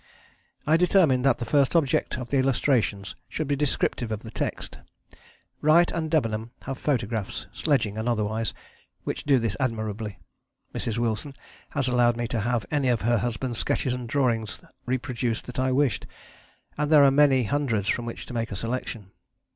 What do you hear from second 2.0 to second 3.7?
of the illustrations should be